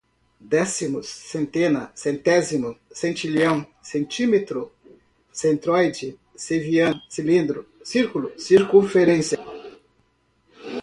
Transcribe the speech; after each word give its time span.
décimos, 0.39 1.07
centena, 1.31 1.91
centésimo, 1.93 2.75
centilhão, 2.91 3.67
centímetro, 3.83 4.71
centroide, 5.31 6.17
ceviana, 6.35 6.99
cilindro, 7.07 7.69
circulo, 7.83 8.31
circunferência 8.35 9.39